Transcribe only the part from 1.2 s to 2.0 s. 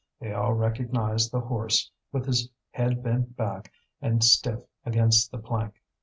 the horse,